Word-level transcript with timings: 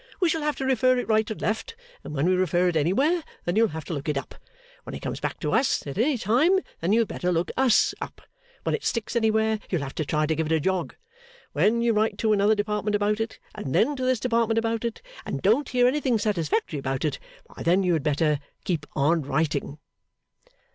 We 0.19 0.29
shall 0.29 0.41
have 0.41 0.55
to 0.55 0.65
refer 0.65 0.97
it 0.97 1.07
right 1.07 1.29
and 1.29 1.39
left; 1.39 1.75
and 2.03 2.15
when 2.15 2.25
we 2.25 2.33
refer 2.35 2.67
it 2.67 2.75
anywhere, 2.75 3.23
then 3.45 3.55
you'll 3.55 3.67
have 3.67 3.85
to 3.85 3.93
look 3.93 4.09
it 4.09 4.17
up. 4.17 4.33
When 4.83 4.95
it 4.95 5.01
comes 5.01 5.19
back 5.19 5.39
to 5.41 5.51
us 5.51 5.85
at 5.85 5.95
any 5.99 6.17
time, 6.17 6.57
then 6.79 6.91
you 6.91 7.01
had 7.01 7.07
better 7.07 7.31
look 7.31 7.51
us 7.55 7.93
up. 8.01 8.19
When 8.63 8.73
it 8.73 8.83
sticks 8.83 9.15
anywhere, 9.15 9.59
you'll 9.69 9.83
have 9.83 9.93
to 9.93 10.03
try 10.03 10.25
to 10.25 10.33
give 10.33 10.47
it 10.47 10.51
a 10.55 10.59
jog. 10.59 10.95
When 11.51 11.83
you 11.83 11.93
write 11.93 12.17
to 12.17 12.33
another 12.33 12.55
Department 12.55 12.95
about 12.95 13.19
it, 13.19 13.37
and 13.53 13.75
then 13.75 13.95
to 13.95 14.03
this 14.03 14.19
Department 14.19 14.57
about 14.57 14.83
it, 14.83 15.03
and 15.23 15.39
don't 15.39 15.69
hear 15.69 15.85
anything 15.87 16.17
satisfactory 16.17 16.79
about 16.79 17.05
it, 17.05 17.19
why 17.45 17.61
then 17.61 17.83
you 17.83 17.93
had 17.93 18.01
better 18.01 18.39
keep 18.63 18.87
on 18.95 19.21
writing. 19.21 19.77